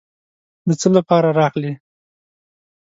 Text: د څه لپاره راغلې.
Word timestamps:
د 0.67 0.69
څه 0.81 0.87
لپاره 0.97 1.29
راغلې. 1.39 1.71